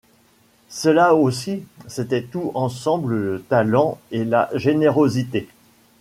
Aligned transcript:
Cela 0.69 1.13
aussi, 1.13 1.61
c'était 1.85 2.23
tout 2.23 2.51
ensemble 2.55 3.15
le 3.17 3.39
talent 3.47 3.99
et 4.09 4.25
la 4.25 4.49
générosité. 4.57 5.47